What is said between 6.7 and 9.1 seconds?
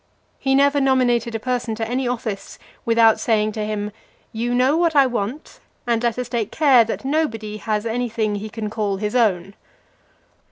that nobody has any thing he can call